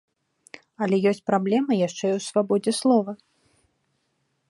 Але 0.85 0.95
ёсць 1.11 1.21
праблема 1.31 1.71
яшчэ 1.87 2.01
і 2.09 2.15
ў 2.17 2.21
свабодзе 2.31 2.71
слова. 2.81 3.19